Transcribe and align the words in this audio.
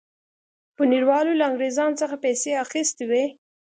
بونیروالو 0.77 1.37
له 1.39 1.43
انګرېزانو 1.49 1.99
څخه 2.01 2.15
پیسې 2.25 2.51
اخیستې 2.65 3.03
وې. 3.09 3.25